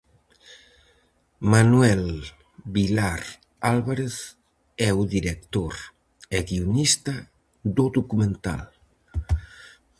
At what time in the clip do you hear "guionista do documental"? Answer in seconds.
6.49-8.63